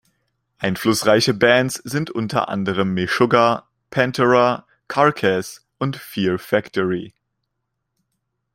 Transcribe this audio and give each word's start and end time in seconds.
Einflussreiche 0.57 1.35
Bands 1.35 1.75
sind 1.75 2.09
unter 2.09 2.49
anderem 2.49 2.91
Meshuggah, 2.95 3.67
Pantera, 3.91 4.65
Carcass 4.87 5.63
und 5.77 5.95
Fear 5.95 6.39
Factory. 6.39 7.13